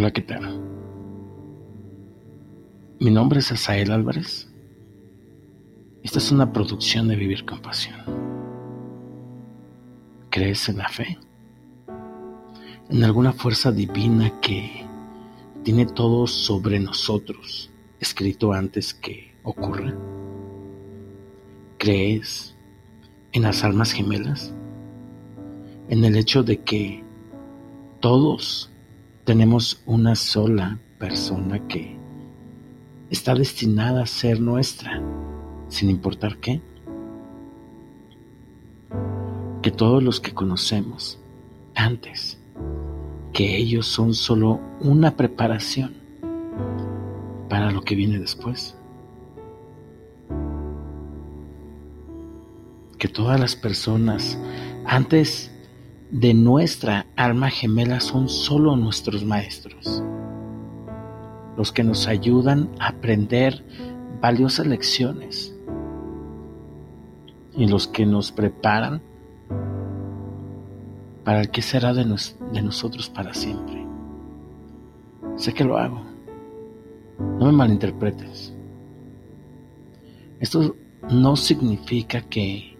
[0.00, 0.62] Hola, ¿qué tal?
[3.00, 4.48] Mi nombre es Asael Álvarez.
[6.04, 7.98] Esta es una producción de Vivir con Pasión.
[10.30, 11.18] ¿Crees en la fe?
[12.88, 14.86] ¿En alguna fuerza divina que
[15.64, 17.68] tiene todo sobre nosotros
[17.98, 19.92] escrito antes que ocurra?
[21.76, 22.56] ¿Crees
[23.32, 24.54] en las almas gemelas?
[25.88, 27.02] ¿En el hecho de que
[27.98, 28.70] todos
[29.28, 31.98] tenemos una sola persona que
[33.10, 35.02] está destinada a ser nuestra,
[35.68, 36.62] sin importar qué.
[39.60, 41.18] Que todos los que conocemos
[41.74, 42.38] antes,
[43.34, 45.92] que ellos son solo una preparación
[47.50, 48.78] para lo que viene después.
[52.96, 54.38] Que todas las personas
[54.86, 55.50] antes
[56.10, 60.02] de nuestra alma gemela son solo nuestros maestros,
[61.56, 63.64] los que nos ayudan a aprender
[64.20, 65.54] valiosas lecciones
[67.54, 69.02] y los que nos preparan
[71.24, 73.86] para el que será de, de nosotros para siempre.
[75.36, 76.02] Sé que lo hago,
[77.18, 78.54] no me malinterpretes.
[80.40, 80.74] Esto
[81.10, 82.77] no significa que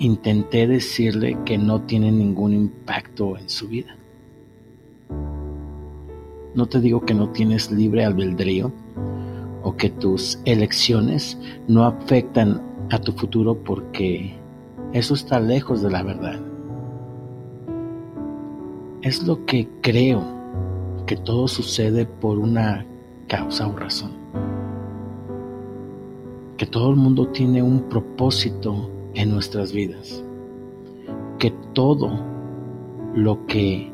[0.00, 3.96] intenté decirle que no tiene ningún impacto en su vida.
[6.54, 8.72] No te digo que no tienes libre albedrío
[9.62, 14.34] o que tus elecciones no afectan a tu futuro porque
[14.92, 16.40] eso está lejos de la verdad.
[19.02, 20.24] Es lo que creo
[21.06, 22.86] que todo sucede por una
[23.28, 24.12] causa o razón.
[26.56, 30.22] Que todo el mundo tiene un propósito en nuestras vidas.
[31.38, 32.10] Que todo
[33.14, 33.92] lo que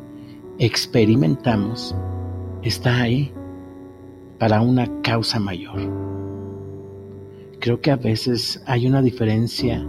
[0.59, 1.95] experimentamos
[2.63, 3.33] está ahí
[4.39, 5.81] para una causa mayor.
[7.61, 9.85] Creo que a veces hay una diferencia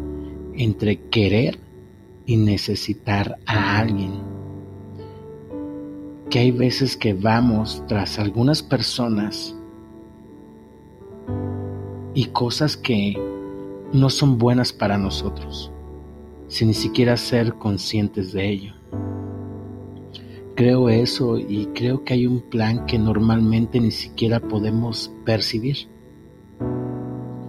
[0.53, 1.59] entre querer
[2.25, 4.12] y necesitar a alguien.
[6.29, 9.56] Que hay veces que vamos tras algunas personas
[12.13, 13.16] y cosas que
[13.94, 15.72] no son buenas para nosotros,
[16.48, 18.74] sin ni siquiera ser conscientes de ello.
[20.56, 25.88] Creo eso y creo que hay un plan que normalmente ni siquiera podemos percibir,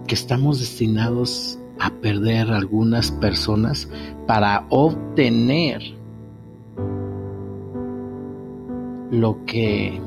[0.07, 3.89] que estamos destinados a perder algunas personas
[4.27, 5.81] para obtener
[9.11, 9.99] lo que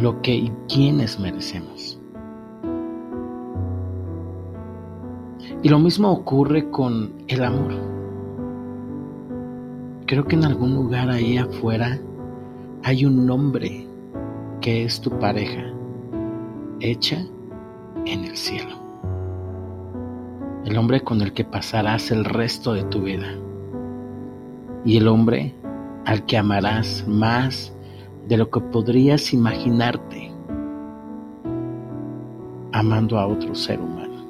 [0.00, 1.98] lo que y quienes merecemos.
[5.62, 7.72] Y lo mismo ocurre con el amor.
[10.06, 11.98] Creo que en algún lugar ahí afuera
[12.84, 13.86] hay un nombre
[14.60, 15.64] que es tu pareja,
[16.80, 17.24] hecha
[18.04, 18.76] en el cielo.
[20.64, 23.28] El hombre con el que pasarás el resto de tu vida.
[24.84, 25.54] Y el hombre
[26.04, 27.75] al que amarás más
[28.28, 30.32] de lo que podrías imaginarte
[32.72, 34.26] amando a otro ser humano.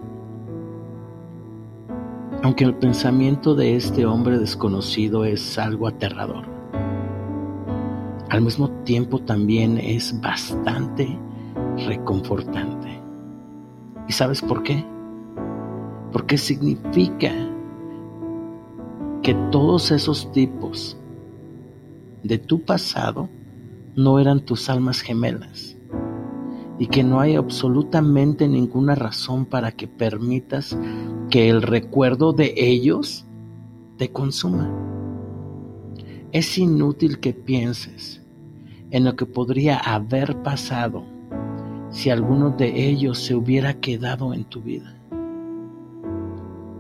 [2.43, 6.45] Aunque el pensamiento de este hombre desconocido es algo aterrador,
[8.29, 11.19] al mismo tiempo también es bastante
[11.87, 13.01] reconfortante.
[14.09, 14.85] ¿Y sabes por qué?
[16.13, 17.33] Porque significa
[19.23, 20.97] que todos esos tipos
[22.23, 23.29] de tu pasado
[23.97, 25.77] no eran tus almas gemelas
[26.79, 30.79] y que no hay absolutamente ninguna razón para que permitas
[31.31, 33.25] que el recuerdo de ellos
[33.97, 34.71] te consuma.
[36.33, 38.23] Es inútil que pienses
[38.91, 41.05] en lo que podría haber pasado
[41.89, 44.95] si alguno de ellos se hubiera quedado en tu vida,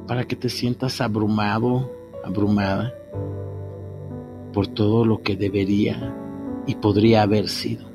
[0.06, 1.90] para que te sientas abrumado,
[2.22, 2.92] abrumada
[4.52, 6.14] por todo lo que debería
[6.66, 7.86] y podría haber sido.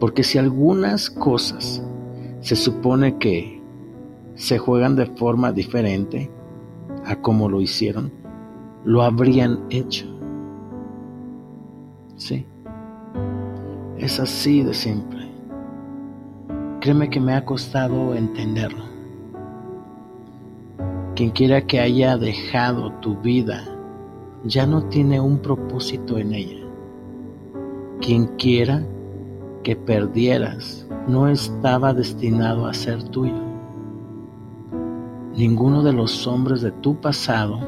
[0.00, 1.82] Porque si algunas cosas
[2.40, 3.62] se supone que
[4.34, 6.30] se juegan de forma diferente
[7.04, 8.12] a como lo hicieron,
[8.84, 10.06] lo habrían hecho.
[12.16, 12.46] Sí,
[13.98, 15.28] es así de simple.
[16.80, 18.84] Créeme que me ha costado entenderlo.
[21.14, 23.64] Quien quiera que haya dejado tu vida
[24.44, 26.63] ya no tiene un propósito en ella.
[28.04, 28.86] Quien quiera
[29.62, 33.40] que perdieras no estaba destinado a ser tuyo.
[35.34, 37.60] Ninguno de los hombres de tu pasado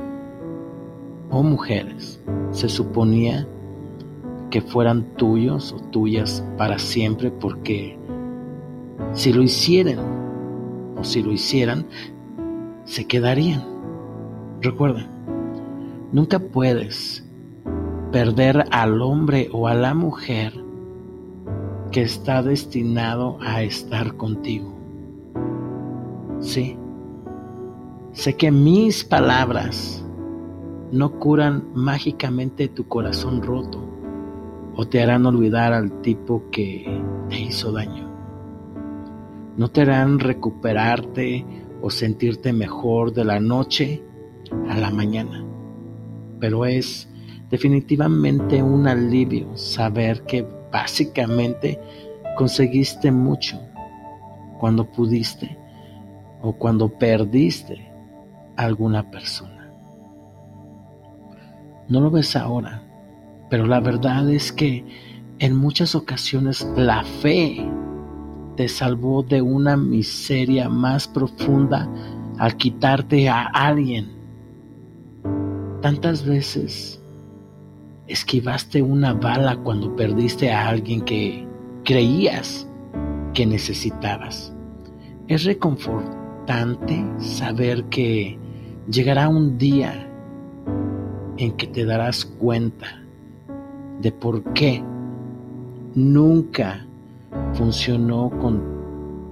[1.31, 3.49] o mujeres se suponía
[4.50, 7.99] que fueran tuyos o tuyas para siempre porque
[9.15, 10.00] si lo hicieran
[10.99, 11.87] o si lo hicieran,
[12.85, 13.65] se quedarían.
[14.61, 15.09] Recuerda,
[16.12, 17.25] nunca puedes
[18.16, 20.54] perder al hombre o a la mujer
[21.92, 24.74] que está destinado a estar contigo.
[26.40, 26.78] Sí,
[28.12, 30.02] sé que mis palabras
[30.92, 33.86] no curan mágicamente tu corazón roto
[34.74, 36.86] o te harán olvidar al tipo que
[37.28, 38.10] te hizo daño.
[39.58, 41.44] No te harán recuperarte
[41.82, 44.02] o sentirte mejor de la noche
[44.70, 45.44] a la mañana,
[46.40, 47.10] pero es
[47.50, 51.81] definitivamente un alivio saber que básicamente
[52.37, 53.60] conseguiste mucho
[54.58, 55.56] cuando pudiste
[56.43, 57.90] o cuando perdiste
[58.56, 59.70] a alguna persona.
[61.88, 62.82] No lo ves ahora,
[63.49, 64.84] pero la verdad es que
[65.38, 67.64] en muchas ocasiones la fe
[68.56, 71.88] te salvó de una miseria más profunda
[72.38, 74.10] al quitarte a alguien.
[75.82, 77.00] Tantas veces
[78.08, 81.47] esquivaste una bala cuando perdiste a alguien que
[81.85, 82.67] creías
[83.35, 84.53] que necesitabas.
[85.29, 88.38] Es reconfortante saber que
[88.91, 90.08] llegará un día
[91.37, 92.87] en que te darás cuenta
[94.00, 94.82] de por qué
[95.94, 96.87] nunca
[97.55, 98.62] funcionó con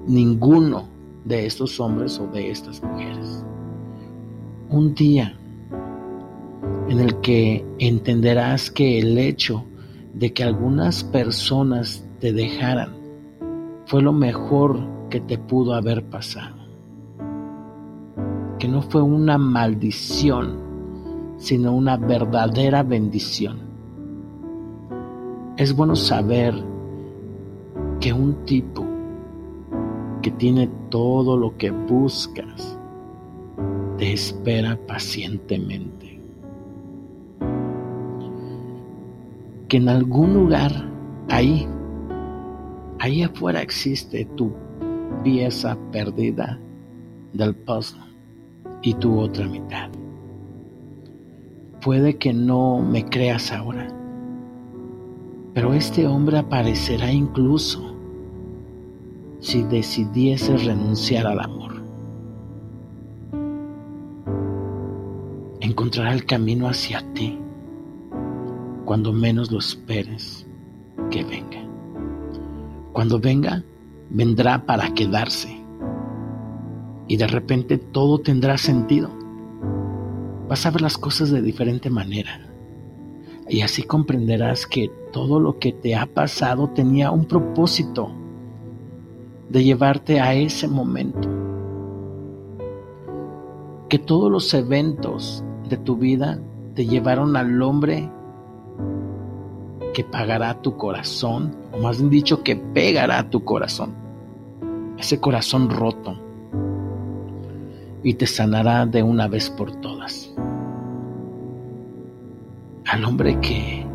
[0.06, 0.88] ninguno
[1.24, 3.44] de estos hombres o de estas mujeres.
[4.68, 5.38] Un día
[6.88, 9.64] en el que entenderás que el hecho
[10.12, 12.90] de que algunas personas te dejaran
[13.86, 16.56] fue lo mejor que te pudo haber pasado.
[18.58, 20.58] Que no fue una maldición,
[21.38, 23.58] sino una verdadera bendición.
[25.56, 26.54] Es bueno saber
[28.00, 28.84] que un tipo
[30.22, 32.78] que tiene todo lo que buscas
[33.98, 36.13] te espera pacientemente.
[39.74, 40.70] Que en algún lugar
[41.28, 41.66] ahí,
[43.00, 44.52] ahí afuera existe tu
[45.24, 46.60] pieza perdida
[47.32, 48.00] del puzzle
[48.82, 49.90] y tu otra mitad.
[51.82, 53.88] Puede que no me creas ahora,
[55.54, 57.96] pero este hombre aparecerá incluso
[59.40, 61.82] si decidieses renunciar al amor.
[65.58, 67.40] Encontrará el camino hacia ti
[68.84, 70.46] cuando menos lo esperes
[71.10, 71.62] que venga.
[72.92, 73.64] Cuando venga,
[74.10, 75.60] vendrá para quedarse.
[77.08, 79.10] Y de repente todo tendrá sentido.
[80.48, 82.48] Vas a ver las cosas de diferente manera.
[83.48, 88.10] Y así comprenderás que todo lo que te ha pasado tenía un propósito
[89.48, 91.28] de llevarte a ese momento.
[93.88, 96.40] Que todos los eventos de tu vida
[96.74, 98.10] te llevaron al hombre
[99.94, 103.94] que pagará tu corazón, o más bien dicho, que pegará tu corazón,
[104.98, 106.20] ese corazón roto,
[108.02, 110.34] y te sanará de una vez por todas.
[112.86, 113.86] Al hombre que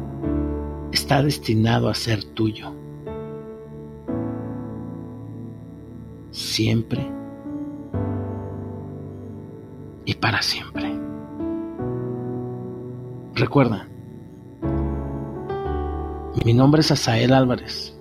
[0.91, 2.74] está destinado a ser tuyo,
[6.32, 7.06] siempre
[10.06, 10.91] y para siempre.
[13.36, 13.88] Recuerda,
[16.46, 17.93] mi nombre es Asael Álvarez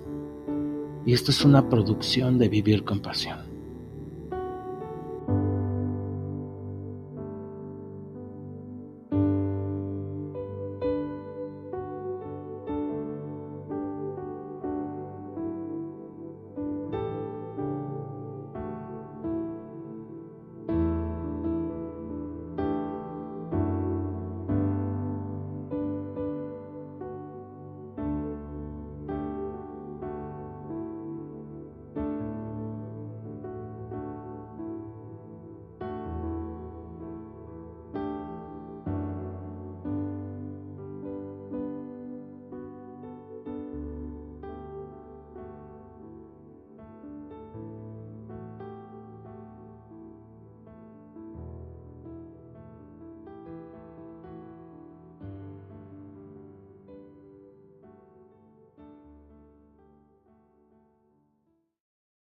[1.05, 3.48] y esto es una producción de Vivir con Pasión.